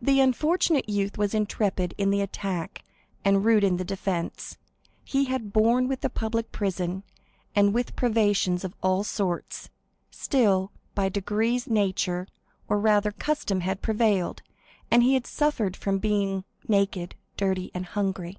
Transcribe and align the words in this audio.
The 0.00 0.20
unfortunate 0.20 0.88
youth 0.88 1.18
was 1.18 1.34
intrepid 1.34 1.94
in 1.98 2.10
the 2.10 2.20
attack, 2.20 2.84
and 3.24 3.44
rude 3.44 3.64
in 3.64 3.76
the 3.76 3.82
defence. 3.84 4.56
He 5.02 5.24
had 5.24 5.52
borne 5.52 5.88
with 5.88 6.00
the 6.00 6.08
public 6.08 6.52
prison, 6.52 7.02
and 7.56 7.74
with 7.74 7.96
privations 7.96 8.62
of 8.62 8.76
all 8.84 9.02
sorts; 9.02 9.70
still, 10.12 10.70
by 10.94 11.08
degrees 11.08 11.66
nature, 11.66 12.28
or 12.68 12.78
rather 12.78 13.10
custom, 13.10 13.62
had 13.62 13.82
prevailed, 13.82 14.42
and 14.92 15.02
he 15.02 15.20
suffered 15.24 15.76
from 15.76 15.98
being 15.98 16.44
naked, 16.68 17.16
dirty, 17.36 17.72
and 17.74 17.84
hungry. 17.86 18.38